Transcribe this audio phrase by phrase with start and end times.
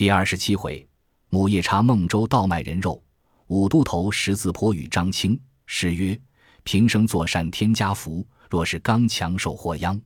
[0.00, 0.88] 第二十七回，
[1.28, 3.04] 母夜叉孟州倒卖人肉，
[3.48, 5.38] 五都头十字坡与张青。
[5.66, 6.18] 诗曰：
[6.62, 10.00] 平生作善添加福，若是刚强受祸殃。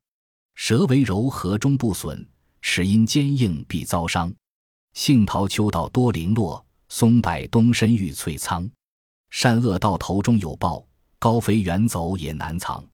[0.56, 2.26] 蛇为柔和终不损，
[2.60, 4.34] 齿因坚硬必遭伤。
[4.94, 8.68] 杏桃秋道多零落，松柏冬深遇翠苍。
[9.30, 10.84] 善恶到头终有报，
[11.20, 12.84] 高飞远走也难藏。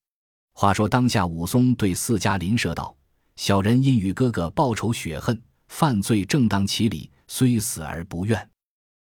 [0.52, 2.94] 话说当下，武松对四家邻舍道
[3.36, 5.40] ：“小人因与哥哥报仇雪恨。”
[5.70, 8.50] 犯罪正当其理，虽死而不怨，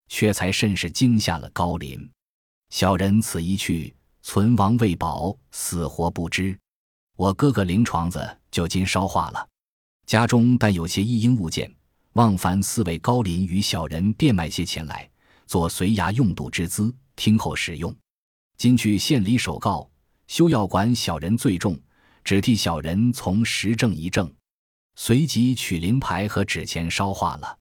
[0.07, 2.09] 却才甚是惊吓了高林。
[2.69, 6.57] 小人此一去，存亡未保，死活不知。
[7.17, 9.45] 我哥哥灵床子就今烧化了，
[10.05, 11.69] 家中但有些一应物件，
[12.13, 15.09] 望凡四位高林与小人变卖些钱来，
[15.47, 17.93] 做随衙用度之资，听候使用。
[18.57, 19.89] 今去县里首告，
[20.27, 21.77] 休要管小人罪重，
[22.23, 24.31] 只替小人从实证一证。
[25.01, 27.57] 随即取灵牌和纸钱烧化了，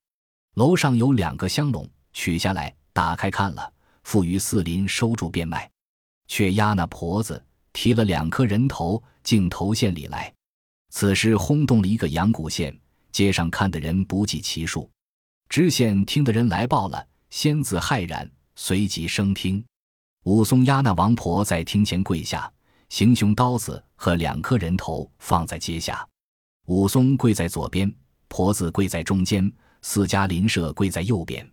[0.57, 5.71] 楼上有两个香笼，取下来打开看了，付于四邻收住变卖，
[6.27, 7.41] 却押那婆子
[7.73, 10.35] 提了两颗人头进头县里来。
[10.91, 12.77] 此事轰动了一个阳谷县，
[13.13, 14.91] 街上看的人不计其数。
[15.49, 19.65] 知县听的人来报了，仙子骇然，随即升听。
[20.25, 22.53] 武松押那王婆在厅前跪下，
[22.89, 26.05] 行凶刀子和两颗人头放在阶下。
[26.69, 27.91] 武松跪在左边，
[28.29, 31.51] 婆子跪在中间，四家邻舍跪在右边。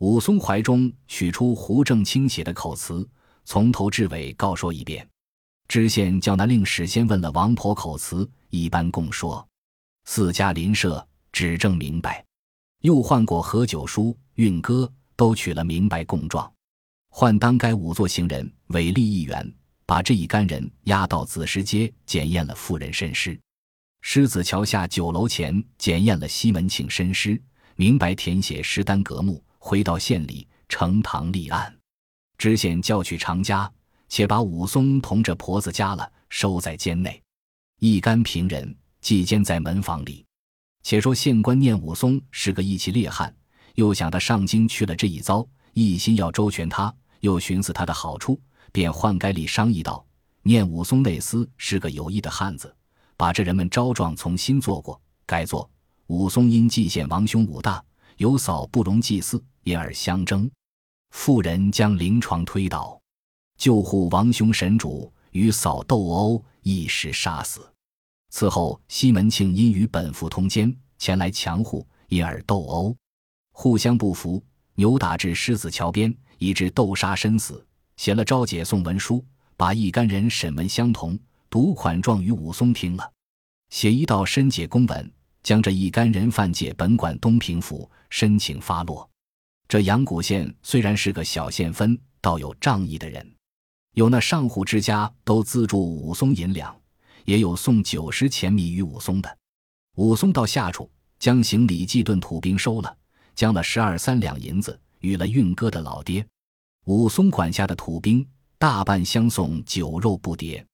[0.00, 3.08] 武松怀中取出胡正清写的口词，
[3.44, 5.08] 从头至尾告说一遍。
[5.68, 9.46] 知县叫那令史先问了王婆口词，一般供说。
[10.06, 12.24] 四家邻舍指证明白，
[12.80, 16.52] 又换过何九叔、运哥，都取了明白供状。
[17.10, 19.54] 换当该五座行人委立一员，
[19.86, 23.38] 把这一干人押到子时街检验了妇人身尸。
[24.00, 27.40] 狮子桥下酒楼前检验了西门庆身尸，
[27.76, 31.74] 明白填写尸单格目，回到县里呈堂立案。
[32.38, 33.70] 知县叫去常家，
[34.08, 37.20] 且把武松同这婆子家了，收在监内。
[37.80, 40.24] 一干平人寄监在门房里。
[40.82, 43.34] 且说县官念武松是个义气烈汉，
[43.74, 48.40] 又想他上京去了这一遭，一心要周全他，又寻思他的好处，
[48.72, 50.06] 便换该里商议道：
[50.42, 52.74] 念武松那厮是个有义的汉子。
[53.18, 55.68] 把这人们招状从新做过，改作
[56.06, 57.84] 武松因祭献王兄武大，
[58.16, 60.48] 有嫂不容祭祀，因而相争。
[61.10, 62.96] 妇人将灵床推倒，
[63.58, 67.68] 救护王兄神主与嫂斗殴，一时杀死。
[68.30, 72.96] 此后西门庆因与本府通奸，前来强护，因而斗殴，
[73.50, 74.40] 互相不服，
[74.76, 77.66] 扭打至狮子桥边，以致斗杀身死。
[77.96, 79.24] 写了招解送文书，
[79.56, 81.18] 把一干人审问相同。
[81.50, 83.12] 赌款状与武松听了，
[83.70, 89.08] 写一道申解公文，将这一干人犯解本管东平府，申请发落。
[89.66, 93.34] 这阳谷县虽然是个小县分，倒有仗义的人，
[93.94, 96.78] 有那上户之家都资助武松银两，
[97.24, 99.38] 也有送九十钱米与武松的。
[99.96, 102.96] 武松到下处，将行李祭顿土兵收了，
[103.34, 106.26] 将了十二三两银子与了运哥的老爹。
[106.84, 108.26] 武松管辖的土兵
[108.58, 110.64] 大半相送酒肉不迭。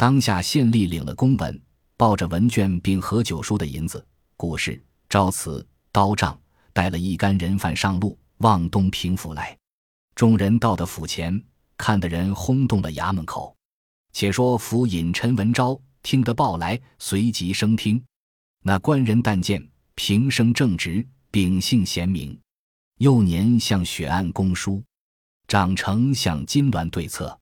[0.00, 1.62] 当下县吏领了公文，
[1.98, 4.02] 抱着文卷并何九叔的银子、
[4.34, 6.40] 故事、照词、刀杖，
[6.72, 9.54] 带了一干人犯上路，往东平府来。
[10.14, 11.44] 众人到的府前，
[11.76, 13.54] 看的人轰动了衙门口。
[14.14, 18.02] 且说府尹陈文昭听得报来，随即升听。
[18.62, 22.40] 那官人但见平生正直，秉性贤明，
[23.00, 24.82] 幼年向雪案公书，
[25.46, 27.38] 长成向金銮对策，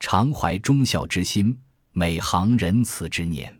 [0.00, 1.56] 常怀忠孝之心。
[1.94, 3.54] 每行仁慈之念，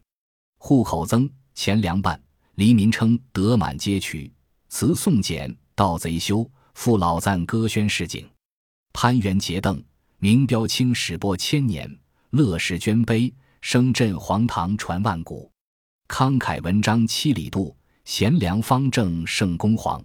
[0.56, 2.18] 户口增，钱粮办，
[2.54, 4.32] 黎民称得满皆取，
[4.70, 8.26] 词颂简，盗贼休，父老赞歌宣市井，
[8.94, 9.84] 攀援结邓，
[10.16, 11.98] 名标青史播千年，
[12.30, 15.52] 乐事捐碑，声震黄堂传万古，
[16.08, 17.76] 慷慨文章七里渡，
[18.06, 20.02] 贤良方正胜公皇。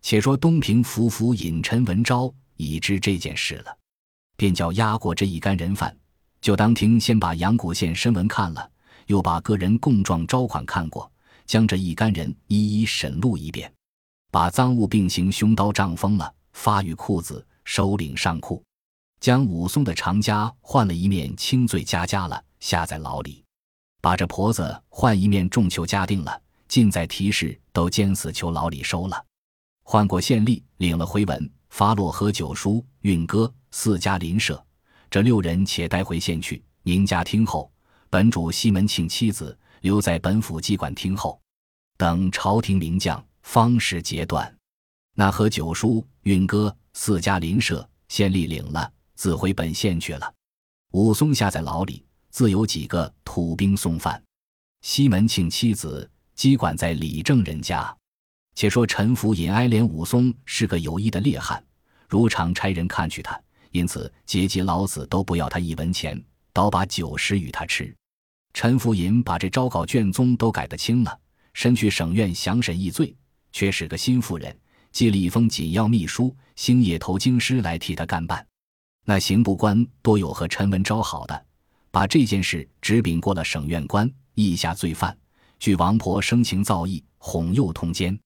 [0.00, 3.76] 且说东平府府尹陈文昭已知这件事了，
[4.38, 5.94] 便叫押过这一干人犯。
[6.40, 8.70] 就当庭先把阳谷县申文看了，
[9.06, 11.10] 又把个人供状招款看过，
[11.46, 13.72] 将这一干人一一审录一遍，
[14.30, 18.62] 把赃物并行凶刀杖封了，发与裤子，首领上库，
[19.20, 23.42] 将武松的长枷换了一面轻罪加枷了，下在牢里，
[24.00, 29.24] 把这婆子换一面重囚加定了，尽在提示都监死囚牢里收了，
[29.82, 34.64] 换过县吏领了回文，发落何九叔、运哥四家邻舍。
[35.10, 37.70] 这六人且带回县去，宁家听候。
[38.10, 41.38] 本主西门庆妻子留在本府机管听候，
[41.98, 44.54] 等朝廷名将方时截断。
[45.14, 50.32] 那和九叔、运哥四家邻舍先立领了，自回本县去了。
[50.92, 54.22] 武松下在牢里，自有几个土兵送饭。
[54.80, 57.94] 西门庆妻子羁管在李正人家。
[58.54, 61.62] 且说陈福尹哀怜武松是个有意的烈汉，
[62.08, 63.38] 如常差人看去他，
[63.70, 66.22] 因此结结老子都不要他一文钱，
[66.52, 67.94] 倒把酒食与他吃。
[68.54, 71.18] 陈福银把这招稿卷宗都改得清了，
[71.52, 73.14] 身去省院详审议罪，
[73.52, 74.56] 却是个新妇人，
[74.90, 78.44] 寄了一封紧要密书，星夜投京师来替他干办。
[79.04, 81.46] 那刑部官多有和陈文昭好的，
[81.90, 85.16] 把这件事直禀过了省院官，议下罪犯，
[85.58, 88.18] 据王婆生情造意，哄诱通奸。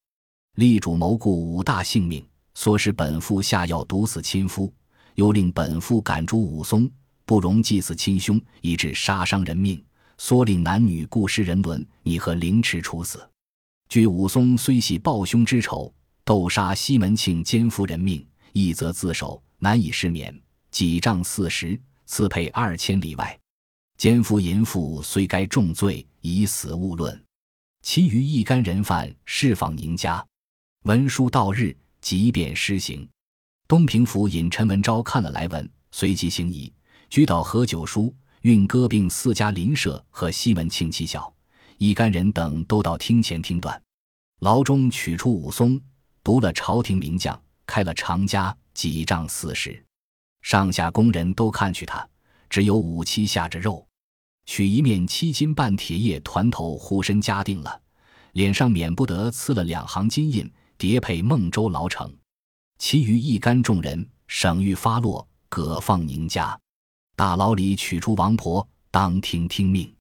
[0.56, 4.72] 力主谋顾五大性命，唆使本妇下药毒死亲夫，
[5.14, 6.90] 又令本父赶逐武松，
[7.24, 9.78] 不容祭祀亲兄，以致杀伤人命；
[10.18, 13.28] 唆令男女故失人伦，拟和凌迟处死。
[13.88, 15.92] 据武松虽系报兄之仇，
[16.24, 20.34] 斗杀西门庆奸夫人命，一则自首，难以释免，
[20.70, 23.38] 几杖四十，赐配二千里外。
[23.98, 27.22] 奸夫淫妇虽该重罪，以死勿论。
[27.82, 30.24] 其余一干人犯释放宁家。
[30.84, 33.08] 文书到日，即便施行。
[33.72, 36.70] 东平府尹陈文昭看了来文，随即行仪，
[37.08, 41.32] 拘到何九叔、运哥并四家邻舍和西门庆妻小
[41.78, 43.82] 一干人等都到厅前听断。
[44.40, 45.80] 牢中取出武松，
[46.22, 49.82] 读了朝廷名将，开了长枷，几丈四十。
[50.42, 52.06] 上下工人都看去他，
[52.50, 53.88] 只有武七下着肉，
[54.44, 57.80] 取一面七斤半铁叶团头护身枷定了，
[58.32, 60.52] 脸上免不得刺了两行金印。
[60.76, 62.12] 叠配孟州牢城，
[62.84, 66.58] 其余一干众人省狱发落，各放宁家。
[67.14, 69.94] 大牢里取出王婆，当庭听命，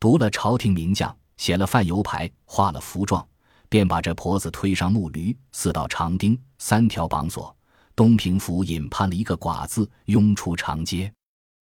[0.00, 3.24] 读了朝廷名将，写了范油牌，画了符状，
[3.68, 7.56] 便把这婆子推上木驴，四道长钉，三条绑索。
[7.94, 11.10] 东平府尹判了一个寡字，拥出长街。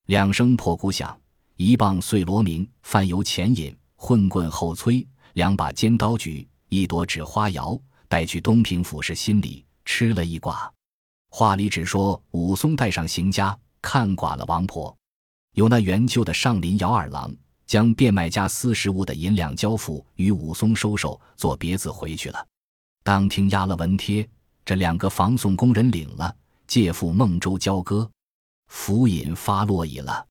[0.06, 1.20] 两声破鼓响，
[1.56, 7.76] 一棒碎锣鸣，范油前引，混棍后催，两把尖刀举，一朵纸花摇。
[8.06, 10.72] 带去东平府是心里吃了一卦，
[11.30, 14.96] 话里只说武松带上行家看寡了王婆，
[15.54, 17.34] 有那原旧的上林姚二郎
[17.66, 22.46] 将变卖家私食物的银两交付与武松收受，做别字回去了。
[23.02, 24.28] 当庭押了文帖，
[24.64, 26.34] 这两个防送工人领了，
[26.66, 28.08] 借赴孟州交割。
[28.68, 30.26] 府尹发落已了，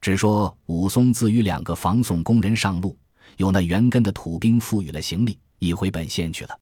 [0.00, 2.96] 只说武松自与两个防送工人上路，
[3.36, 6.58] 有那原根的土兵赋予了行李，已回本县去了。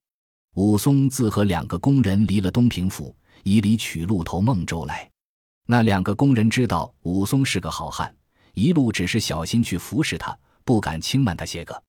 [0.55, 5.11] 武松自和两个工人离了东平府，以里取路投孟州来。
[5.67, 8.15] 那两个工人知道武松是个好汉，
[8.53, 11.83] 一路只是小心去服侍他，不敢轻慢他些个。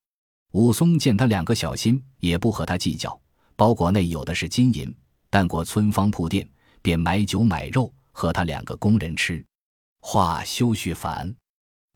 [0.54, 3.20] 武松见他两个小心，也不和他计较。
[3.58, 4.96] 包裹内有的是金银，
[5.30, 6.50] 但过村坊铺店，
[6.82, 9.44] 便买酒买肉和他两个工人吃。
[10.00, 11.36] 话休叙烦。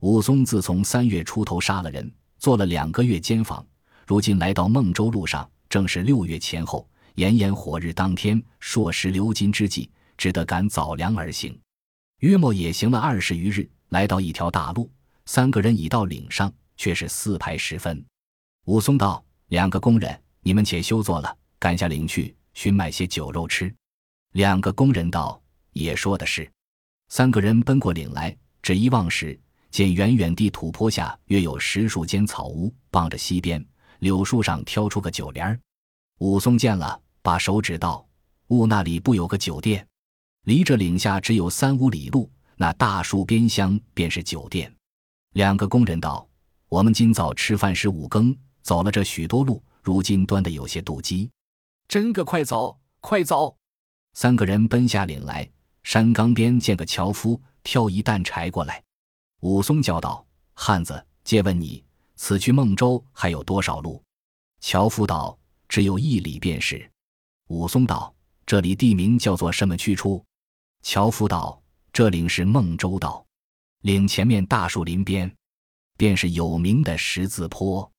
[0.02, 3.66] 武松自从三月出头杀了人，做了两个月监房，
[4.06, 5.50] 如今来到孟州路上。
[5.70, 11.58] 正是六月前后，炎炎火日当天，朔时流金之际，只得赶早粮而行。
[12.20, 14.90] 约莫也行了二十余日，来到一条大路，
[15.26, 18.04] 三个人已到岭上，却是四排时分。
[18.66, 23.74] 武松道：“两个工人，你们且休坐了，赶下岭去寻买些酒肉吃。”
[24.34, 25.42] 两个工人道
[25.74, 26.50] ：“也说的是。”
[27.10, 29.40] 三个人奔过岭来，只一望时，
[29.72, 33.66] 见远远地土坡下约有十数间草屋，傍着溪边。
[34.00, 35.60] 柳树上挑出个酒帘儿，
[36.20, 38.08] 武松见了，把手指道
[38.48, 39.86] ：“雾那里不有个酒店？
[40.44, 44.74] 离这岭下只有三五里路，那大树边厢便是酒店。”
[45.34, 46.28] 两个工人道
[46.70, 51.30] ：“我们今早吃饭时五更，走了这许多路，如今端的有些肚饥，
[51.88, 53.56] 真个快走，快走！”
[54.14, 55.50] 三个人奔下岭来，
[55.84, 58.84] 山岗边见个樵夫挑一担柴过来，
[59.42, 61.84] 武松叫道：“汉子，借问你。”
[62.18, 64.04] 此去孟州还有多少路？
[64.60, 65.38] 樵夫道
[65.70, 66.92] ：“只有一里便是。”
[67.48, 68.14] 武松道
[68.46, 70.26] ：“这里地名叫做什么去处？”
[70.82, 71.62] 樵夫道
[71.94, 73.24] ：“这岭是孟州道，
[73.84, 75.32] 岭前面大树林边，
[75.96, 77.90] 便是有名的十字坡。”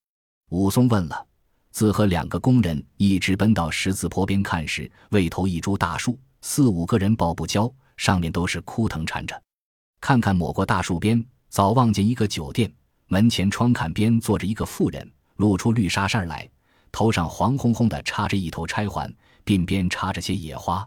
[0.50, 1.26] 武松问了，
[1.70, 9.40] 自和两个工人一直奔到十字坡边看时，未头一株大树，四五个人抱不交，上面都是枯藤缠着。
[10.00, 12.72] 看看抹过大树边，早望见一个酒店。
[13.08, 16.48] 门前窗槛边坐着一个妇人，露出绿纱衫来，
[16.92, 19.12] 头上黄烘烘的插着一头钗环，
[19.46, 20.86] 鬓边插着些野花。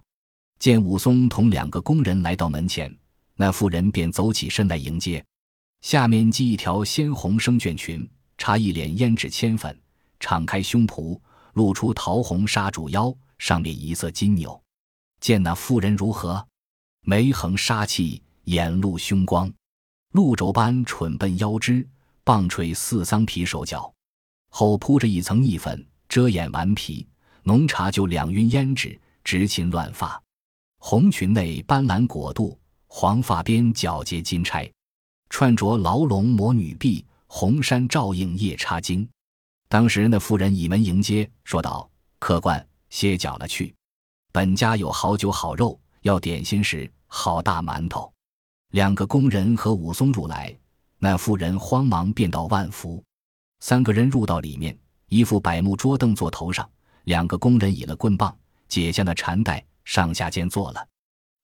[0.60, 2.96] 见武松同两个工人来到门前，
[3.36, 5.24] 那妇人便走起身来迎接，
[5.82, 9.76] 下面系一条鲜红生绢裙，插一脸胭脂铅粉，
[10.20, 11.20] 敞开胸脯，
[11.54, 14.62] 露出桃红纱主腰，上面一色金纽。
[15.20, 16.48] 见那妇人如何？
[17.04, 19.52] 眉横杀气，眼露凶光，
[20.12, 21.88] 鹿轴般蠢笨腰肢，
[22.24, 23.92] 棒槌似桑皮手脚，
[24.50, 27.08] 后铺着一层腻粉遮掩顽皮，
[27.44, 30.22] 浓茶就两晕胭脂，直沁乱发。
[30.78, 34.72] 红裙内斑斓裹肚，黄发边皎洁金钗，
[35.30, 39.08] 穿着牢笼魔女臂，红衫照映夜叉精。
[39.70, 43.74] 当时那妇人倚门迎接，说道：“客官，歇脚了去。
[44.34, 48.12] 本家有好酒好肉，要点心时好大馒头。”
[48.72, 50.54] 两个工人和武松入来，
[51.04, 53.04] 那妇人慌忙便到万福。
[53.60, 54.78] 三个人入到里面，
[55.08, 56.70] 一副柏木桌凳坐头上，
[57.06, 60.88] 两个工人倚了棍棒，解下那缠带，上下间坐了。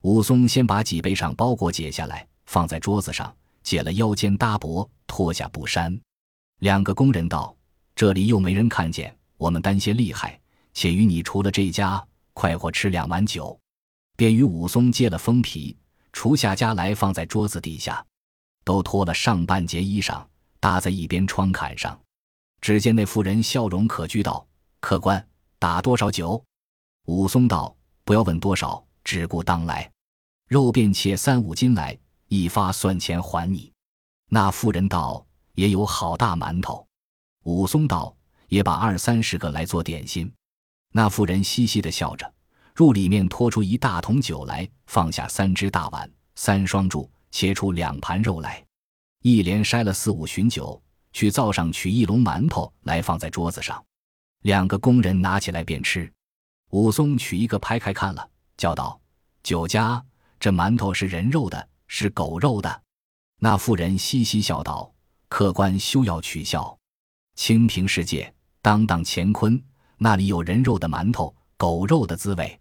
[0.04, 6.00] 武松先把脊背上包裹解下来，放在桌子上，解了腰间搭脖，脱下布衫。
[6.60, 7.52] 两个工人道。
[7.96, 10.40] 这里又没人看见，我们担些厉害，
[10.76, 13.60] 且与你除了这家，快活吃两碗酒。
[14.16, 15.76] 便与武松接了封皮，
[16.14, 18.06] 除下家来放在桌子底下，
[18.68, 20.22] 都脱了上半截衣裳，
[20.60, 21.98] 搭在一边窗槛上。
[22.60, 24.46] 只见那妇人笑容可掬道
[24.82, 25.26] ：“客官
[25.58, 26.44] 打多少酒？”
[27.08, 29.90] 武松道：“不要问多少，只顾当来。
[30.50, 31.98] 肉便切三五斤来，
[32.28, 33.72] 一发算钱还你。”
[34.30, 36.86] 那妇人道：“也有好大馒头。”
[37.46, 38.14] 武松道
[38.50, 40.30] ：“也把二三十个来做点心。”
[40.92, 42.30] 那妇人嘻嘻的笑着，
[42.76, 47.08] 入里面拖出一大桶酒来，放下三只大碗、三双箸，
[47.38, 48.66] 切出两盘肉来，
[49.22, 50.82] 一连筛了四五巡酒，
[51.14, 53.86] 去灶上取一笼馒头来放在桌子上。
[54.42, 56.12] 两个工人拿起来便吃。
[56.72, 58.28] 武松取一个拍开看了，
[58.58, 59.00] 叫道
[59.44, 60.04] ：“酒家，
[60.40, 62.82] 这馒头是人肉的，是狗肉的？”
[63.38, 64.92] 那妇人嘻嘻笑道
[65.30, 66.76] ：“客官休要取笑。”
[67.38, 69.64] 清平世界，当当乾坤，
[70.00, 72.60] 那里有人肉的馒头、狗肉的滋味？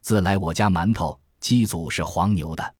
[0.00, 2.74] 自来我家馒头，鸡祖是黄牛的。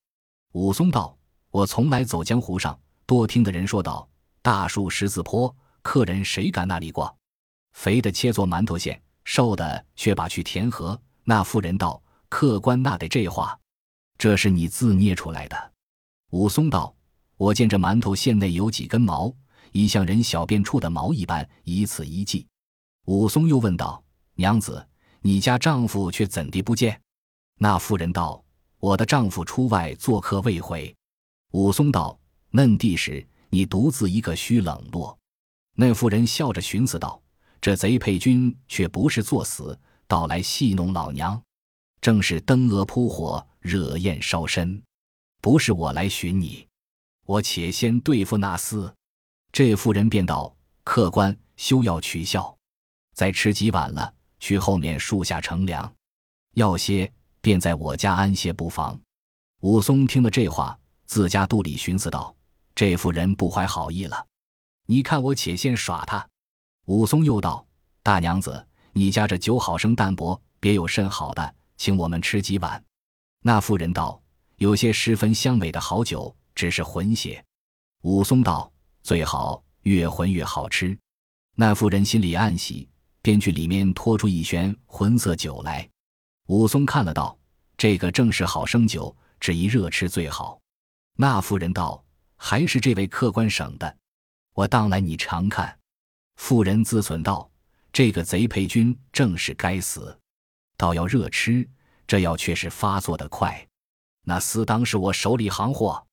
[0.52, 1.18] 武松道
[1.52, 4.08] ：“我从来走江湖上，多听的人说道：
[4.40, 7.14] 大树十字坡，客人谁敢那里过？
[7.74, 13.56] 肥的切做馒头馅，瘦的却把去填河。”那妇人道：“客官那得这话，
[14.16, 15.72] 这是你自捏出来的。”
[16.32, 16.94] 武松道
[17.36, 19.30] ：“我见这馒头馅内有几根毛。”
[19.72, 22.46] 已像人小便处的毛一般，以此一计。
[23.06, 24.02] 武松又问道
[24.36, 24.86] ：“娘子，
[25.20, 26.98] 你家丈夫却怎地不见？”
[27.60, 28.42] 那妇人道
[28.80, 30.94] ：“我的丈夫出外做客未回。”
[31.52, 32.18] 武松道
[32.50, 35.16] ：“嫩地时，你独自一个须冷落。”
[35.76, 37.22] 那妇人笑着寻思道
[37.60, 41.40] ：“这贼配军却不是作死，倒来戏弄老娘，
[42.00, 44.82] 正是灯蛾扑火，惹焰烧身。
[45.42, 46.66] 不是我来寻你，
[47.26, 48.92] 我且先对付那厮。”
[49.52, 50.54] 这妇人便道
[50.84, 52.56] ：“客官休要取笑，
[53.14, 55.94] 再吃几碗了，去后面树下乘凉。
[56.54, 58.98] 要歇，便在我家安歇不妨。”
[59.60, 60.78] 武松听了这话，
[61.12, 62.34] 自家肚里寻思道
[62.74, 64.26] ：“这妇人不怀好意了，
[64.86, 66.26] 你看我且先耍他。”
[66.88, 67.66] 武松又道
[68.02, 72.82] ：“大娘子，你家这酒好生淡薄，别有甚好的，请我们吃几碗。”
[73.44, 74.18] 那妇人道
[74.56, 77.44] ：“有些十分香美的好酒，只是浑些。”
[78.04, 78.72] 武松道。
[79.02, 80.98] 最好越浑越好吃，
[81.56, 82.88] 那妇人心里暗喜，
[83.20, 85.86] 便去里面拖出一旋浑色酒来。
[86.46, 87.36] 武松看了道
[87.76, 90.58] ：“这个正是好生酒，只宜热吃最好。”
[91.14, 92.04] 那妇人道
[92.36, 93.96] ：“还是这位客官省的，
[94.54, 95.78] 我当来你尝看。”
[96.36, 97.50] 妇人自损道
[97.92, 100.18] ：“这个贼配军正是该死，
[100.76, 101.68] 倒要热吃，
[102.06, 103.66] 这药却是发作的快。
[104.24, 106.06] 那厮当是我手里行货，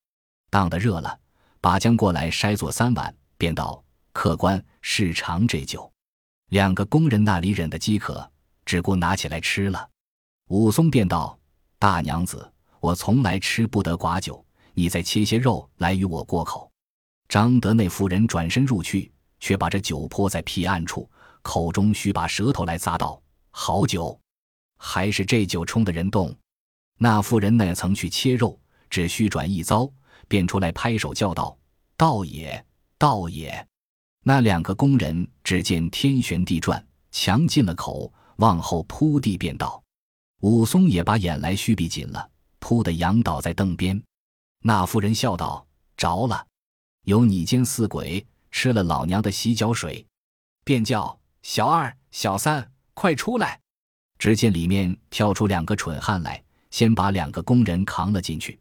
[0.50, 1.20] 当得热了。”
[1.62, 5.91] 把将过来筛做三碗，便道：“客官试尝这酒。”
[6.51, 8.32] 两个工人那里忍得饥渴，
[8.63, 9.89] 只顾拿起来吃了。
[10.48, 11.38] 武松便道
[11.77, 14.41] ：“大娘子，我从来吃不得寡酒，
[14.80, 16.72] 你再切些肉来与我过口。”
[17.28, 21.10] 张德那妇人转身入去，却把这酒泼在僻暗处，
[21.42, 23.22] 口中须把舌头来咂道
[23.52, 24.18] ：“好酒，
[24.78, 26.34] 还是这酒冲的人动。”
[26.98, 28.58] 那妇人那曾去切肉，
[28.90, 29.92] 只需转一遭。
[30.28, 31.58] 便出来拍手叫道
[31.98, 32.64] ：“道也，
[33.00, 33.68] 道也！”
[34.24, 39.82] 那两个工人只见天旋地转，强进了口，往后扑地便倒。
[40.42, 44.00] 武松也把眼来须闭紧了，扑的仰倒在凳边。
[44.62, 45.66] 那妇人笑道
[45.98, 46.46] ：“着了，
[47.04, 50.06] 有你奸似鬼，吃了老娘的洗脚水。”
[50.66, 53.60] 便叫小二、小三快出来。
[54.18, 58.60] 只见里面跳出两个蠢汉来，先把两个工人扛了进去。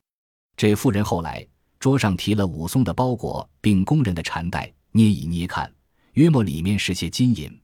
[0.57, 1.47] 这妇人后来。
[1.81, 5.73] 桌上提了武松的包裹，并工人的缠带，捏一捏看，
[6.15, 7.63] 约莫里面是些金银。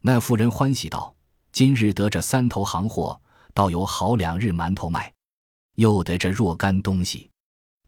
[0.00, 1.14] 那妇人欢喜道
[1.52, 3.20] ：“今日得这三头行货，
[3.52, 5.12] 倒有好两日馒头卖；
[5.74, 7.29] 又得这若干东西，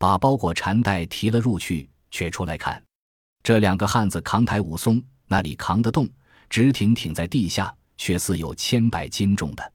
[0.03, 2.83] 把包裹缠带提了入去，却出来看。
[3.41, 6.09] 这两个汉子扛抬武松，那里扛得动，
[6.51, 9.73] 直挺挺在地下，却似有千百斤重的。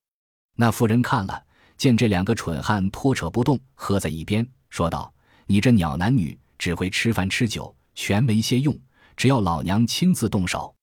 [0.58, 1.42] 那妇人看了，
[1.78, 5.10] 见这两个蠢汉拖扯不动，喝在一边，说道
[5.48, 8.78] ：“你这鸟男女，只会吃饭吃酒，全没些用。
[9.16, 10.76] 只要老娘亲自动手。”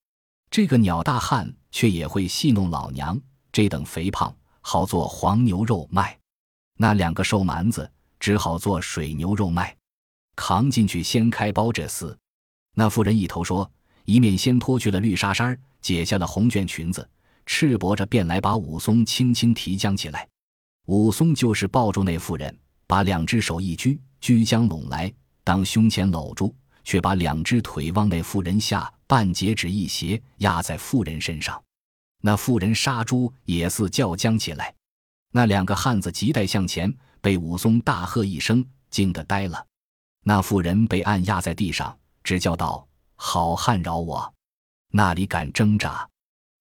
[0.50, 3.20] 这个鸟大汉却也会戏弄老娘，
[3.52, 6.18] 这等肥胖好做黄牛肉卖，
[6.78, 7.92] 那两个瘦蛮子
[8.24, 9.76] 只好做水牛肉卖。
[10.34, 12.16] 扛进去掀开包这厮，
[12.74, 13.70] 那妇人一头说，
[14.06, 17.06] 一面先脱去了绿纱衫，解下了红绢裙子，
[17.44, 20.26] 赤膊着便来把武松轻轻提将起来。
[20.86, 25.12] 武松就是抱住那妇人，把两只手一拘，拘将拢来，
[25.44, 26.54] 当胸前搂住。
[26.82, 31.62] 却把两只腿往那妇人下半截指一斜，压在妇人身上。
[32.22, 34.74] 那妇人杀猪也似叫将起来。
[35.32, 39.66] 那两个汉子急待向前，被武松大喝一声，惊得呆了。
[40.24, 44.30] 那妇人被按压在地上，只叫道：“好汉饶我！”
[44.92, 46.06] 那里敢挣扎？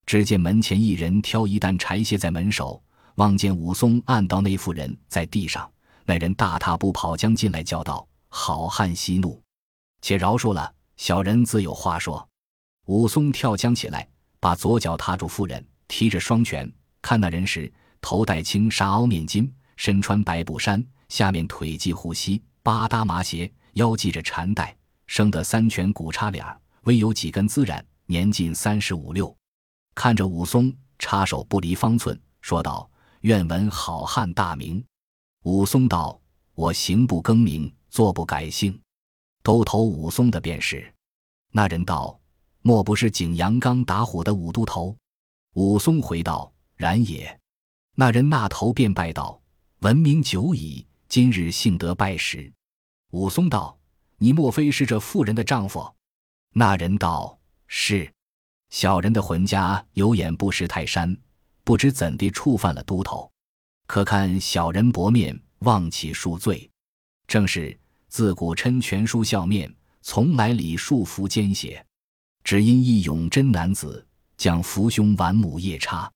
[0.05, 2.81] 只见门前一人挑一担柴卸在门首，
[3.15, 5.69] 望见武松按到那妇人在地上，
[6.05, 9.43] 那人大踏步跑将进来，叫道：“好汉息怒！”
[10.01, 12.25] 且饶恕了小人，自有话说。
[12.85, 14.07] 武松跳江起来，
[14.39, 24.75] 把左脚踏住妇人，提着双拳看那人时，头戴青纱凹面巾，身穿白布衫，下面腿系护膝，八搭麻鞋，腰系着缠带，
[25.07, 26.45] 生得三拳骨叉脸，
[26.83, 29.35] 微有几根孜然，年近三十五六。
[29.95, 32.89] 看着武松，插手不离方寸，说道
[33.21, 34.83] ：“愿闻好汉大名。”
[35.43, 36.19] 武松道
[36.55, 38.79] ：“我行不更名，坐不改姓。”
[39.43, 40.91] 都头武松的便是，
[41.51, 42.17] 那人道
[42.63, 44.95] ：“莫不是景阳冈打虎的武都头？”
[45.55, 47.39] 武松回道：“然也。”
[47.95, 49.39] 那人那头便拜道
[49.83, 52.49] ：“闻名久矣，今日幸得拜时。”
[53.11, 53.77] 武松道
[54.17, 55.93] ：“你莫非是这妇人的丈夫？”
[56.55, 58.09] 那人道：“是。”
[58.71, 61.13] 小人的浑家有眼不识泰山，
[61.65, 63.29] 不知怎地触犯了都头，
[63.85, 66.69] 可看小人薄面，望其恕罪。
[67.27, 67.77] 正是。
[68.07, 71.83] 自古称权书笑面，从来礼数服奸邪。
[72.43, 74.07] 只因一勇真男子，
[74.37, 76.09] 将扶兄挽母夜叉。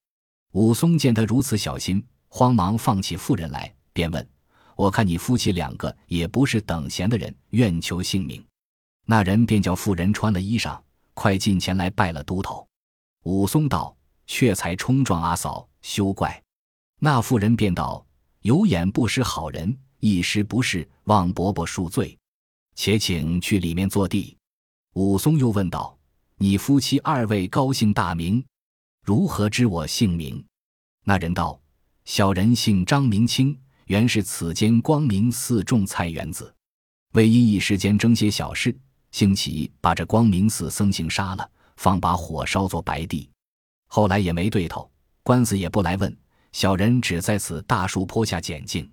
[0.52, 4.30] 武松见他如此小心，慌忙放起妇人来，便问
[4.76, 8.44] ：“我看你夫妻两个也不是等闲的人，愿求性命。”
[9.06, 10.80] 那人便叫妇人穿了衣裳，
[11.14, 12.68] 快进前来拜了都头。
[13.24, 13.96] 武松道
[14.28, 16.42] ：“却才冲撞阿嫂，休怪。”
[17.00, 18.06] 那妇人便道
[18.42, 22.16] ：“有眼不识好人。”一时不是，望伯伯恕罪，
[22.76, 24.38] 且请去里面坐地。
[24.94, 25.98] 武松又问道
[26.38, 28.46] ：“你夫妻二位高姓大名？
[29.04, 30.46] 如何知我姓名？”
[31.04, 31.60] 那人道
[32.08, 33.56] ：“小人姓张，名清，
[33.88, 36.56] 原是此间光明寺种菜园子，
[37.16, 38.74] 为因一时间争些小事，
[39.12, 43.30] 兴起把这光明寺僧行杀了，放把火烧作白地。
[43.88, 44.90] 后来也没对头，
[45.22, 46.18] 官司也不来问，
[46.54, 48.90] 小人只在此大树坡下捡净。”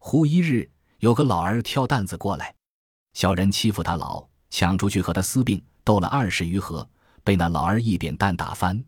[0.00, 0.66] 忽一日，
[1.00, 2.54] 有个老儿挑担子过来，
[3.12, 6.88] 小人欺负他老，抢出去和他私并，斗了二十余合，
[7.22, 8.82] 被那老儿一扁担打翻。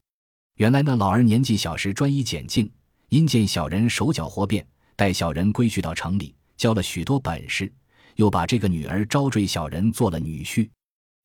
[0.55, 2.69] 原来那老儿年纪小时专一捡净，
[3.09, 4.67] 因见小人手脚活便，
[4.97, 7.73] 带小人归去到城里，教了许多本事，
[8.17, 10.69] 又把这个女儿招赘小人做了女婿。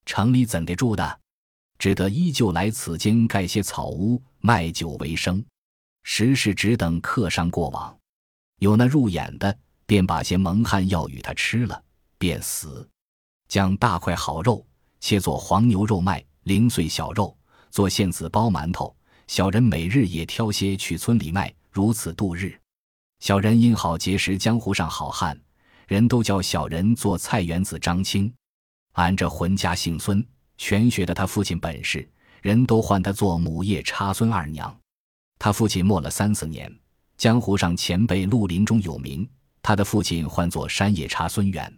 [0.05, 1.19] 城里怎地住的？
[1.77, 5.43] 只得依旧来此间盖些草屋，卖酒为生。
[6.03, 7.97] 时是只等客商过往，
[8.59, 9.57] 有那入眼的。
[9.85, 11.83] 便把些蒙汗药与他吃了，
[12.17, 12.89] 便死。
[13.49, 14.65] 将大块好肉
[15.01, 17.37] 切做黄牛肉卖，零碎小肉
[17.69, 18.95] 做馅子包馒头。
[19.27, 22.57] 小人每日也挑些去村里卖，如此度日。
[23.19, 25.37] 小人因好结识江湖上好汉，
[25.87, 28.31] 人都叫小人做菜园子张青。
[28.91, 30.23] 俺这浑家姓孙，
[30.57, 32.07] 全学的他父亲本事，
[32.41, 34.73] 人都唤他做母夜叉孙二娘。
[35.39, 36.71] 他父亲没了三四年，
[37.17, 39.27] 江湖上前辈绿林中有名。
[39.63, 41.73] 他的父亲唤作山野叉孙远，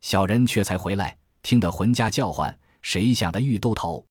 [0.00, 4.06] 小人却才回来，听得浑家叫唤，谁想的玉兜头？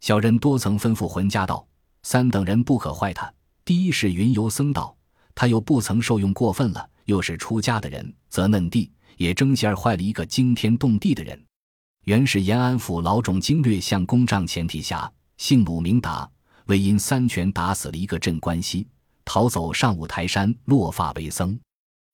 [0.00, 1.66] 小人多曾吩咐浑家道：
[2.04, 3.32] 三等人不可坏他。
[3.64, 4.96] 第一是云游僧道，
[5.34, 11.40] 他又不曾受用过分了；又是出家的人，则嫩地也争先坏了一个惊天动地的人。
[12.04, 16.28] 原是延安府老种经略相公帐前提下，姓鲁名达，
[16.66, 18.88] 为因三拳打死了一个镇关西，
[19.24, 21.56] 逃走上五台山落发为僧。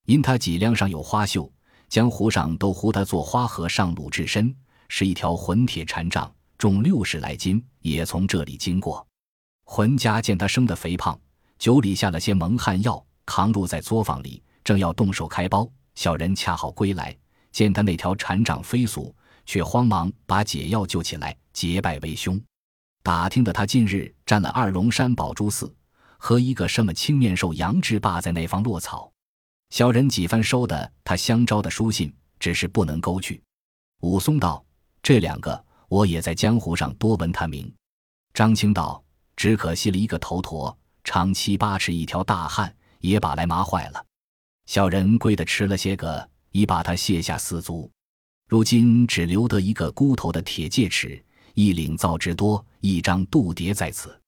[0.04, 1.50] 因他脊梁上有花绣，
[1.88, 4.54] 江湖上都呼他做花和尚鲁智深，
[4.90, 9.06] 是一条混铁禅杖，重六十来斤，也从这里经过。
[9.64, 11.18] 浑家见他生得肥胖，
[11.58, 17.16] 酒里下了些蒙汗药，扛入在作坊里，正要动手开包，小人恰好归来，
[17.50, 22.40] 见他那条禅杖飞速，却慌忙把解药救起来，结拜为兄。
[23.02, 25.74] 打听的他近日占了二龙山宝珠寺，
[26.16, 29.10] 和一个什么青面兽杨志霸在那方落草。
[29.70, 33.42] 小人几番收的他相招的书信，只是不能勾去。
[34.02, 34.64] 武松道
[35.02, 37.72] ：“这两个我也在江湖上多闻他名。”
[38.32, 39.02] 张青道
[39.34, 40.76] ：“只可惜了一个头陀，
[41.08, 44.06] 长七八尺一条大汉，也把来麻坏了。
[44.66, 47.90] 小人归的迟了些个，已把他卸下四足，
[48.46, 54.20] 如今只留得一个孤头的铁戒尺，一领造之多，一张杜牒在此，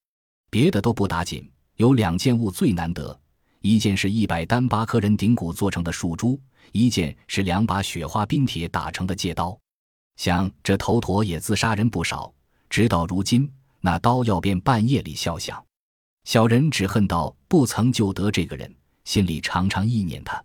[0.48, 3.14] 别的都不打紧，有两件物最难得。”
[3.60, 6.40] 一件是一百单八颗人顶骨做成的树珠，
[6.72, 9.54] 一件是两把雪花冰铁打成的戒刀。
[10.16, 12.32] 想这头陀也自杀人不少，
[12.70, 15.62] 直到如今那刀要便半夜里笑响。
[16.24, 18.72] 小人只恨道不曾救得这个人，
[19.04, 20.42] 心里常常意念他。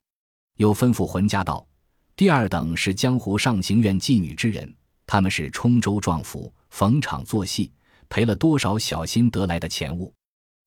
[0.57, 1.65] 又吩咐浑家道：
[2.15, 4.73] 第二等是江湖上行院妓女之人，
[5.05, 7.71] 他们是冲州撞府逢场作戏，
[8.07, 10.13] 赔了多少小心得来的钱物，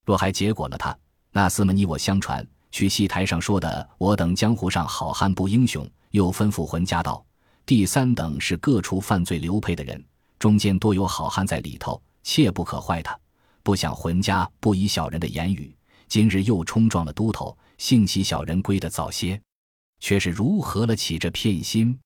[0.04, 0.96] 若还结果了他。
[1.32, 5.88] 那厮们你我相传，去戏台上说的，我等江湖上好汉不英雄。
[6.10, 7.22] 又吩咐浑家道：
[7.66, 10.02] 第三等是各处犯罪流配的人，
[10.38, 13.18] 中间多有好汉在里头，切不可坏他。
[13.62, 15.76] 不想浑家不依小人的言语，
[16.08, 19.40] 今日又冲撞了都头，幸其小人归得早些，
[20.00, 21.98] 却是如何了起这片心？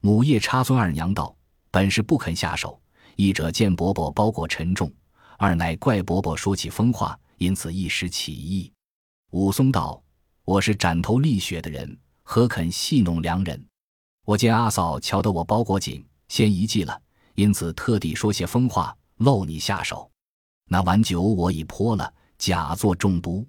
[0.00, 1.36] 母夜叉孙二娘道：
[1.70, 2.80] 本是不肯下手，
[3.16, 4.92] 一者见伯伯包裹沉重，
[5.38, 7.18] 二乃怪伯伯说起疯话。
[7.38, 8.72] 因此一时起意，
[9.32, 10.00] 武松道
[10.46, 13.66] ：“我是斩头沥血的人，何肯戏弄良人？
[14.24, 17.02] 我见阿嫂瞧得我包裹紧，先一计了，
[17.34, 20.08] 因此特地说些疯话，漏你下手。
[20.68, 23.46] 那碗酒我已泼了，假作中毒。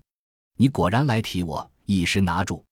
[0.57, 2.63] 你果然来提我，一时拿住，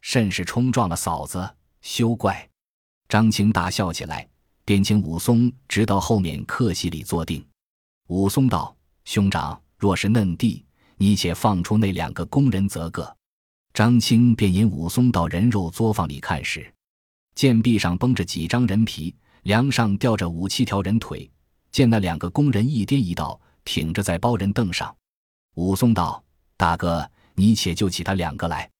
[0.00, 1.48] 甚是冲撞了嫂子，
[1.80, 2.48] 休怪。”
[3.08, 4.28] 张青大笑起来，
[4.64, 7.44] 便请武松直到后面客席里坐定。
[8.08, 10.64] 武松道：“兄长。”若是嫩弟，
[10.96, 13.16] 你且放出那两个工人则个。
[13.74, 16.72] 张青便引武松到人肉作坊里看时，
[17.34, 21.28] 见壁上绷着几张人皮，梁上吊着五七条人腿。
[21.72, 24.94] 见那两个工人一颠一倒，挺着在包人凳上。
[25.54, 26.22] 武松道
[26.56, 28.70] ：“大哥，你且救起他两个来。”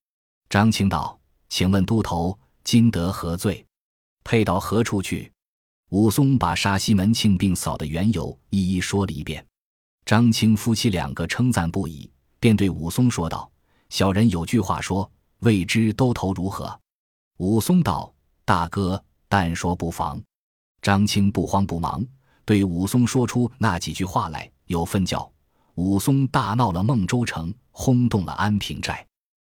[0.49, 1.19] 张青道
[1.49, 3.65] ：“请问都头，今得何罪？
[4.23, 5.31] 配到何处去？”
[5.89, 9.45] 武松把杀西门庆病嫂的缘由一一说了一遍。
[10.05, 13.49] 张青夫妻两个称赞不已，便对武松说道
[13.89, 16.79] ：“小人有句话说，未知兜头如何？”
[17.37, 20.21] 武松道：“大哥，但说不妨。”
[20.81, 22.05] 张青不慌不忙，
[22.43, 25.31] 对武松说出那几句话来，有分教。
[25.75, 29.03] 武松大闹了孟州城，轰动了安平寨，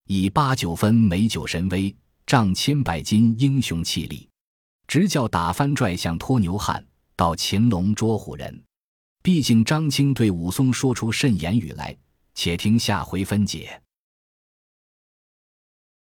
[0.07, 4.27] 以八九分美酒神威，仗千百斤英雄气力，
[4.87, 6.83] 直叫打翻拽象拖牛汉，
[7.14, 8.64] 到擒龙捉虎人。
[9.23, 11.95] 毕竟张青对武松说出甚言语来，
[12.33, 13.79] 且听下回分解。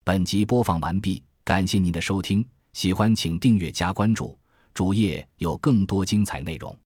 [0.05, 4.39] 本集播放完毕，感谢您的收听，喜欢请订阅加关注，
[4.73, 6.79] 主页有更多精彩内容。